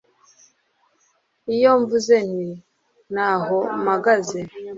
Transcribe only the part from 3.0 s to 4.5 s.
Nta ho mpagaze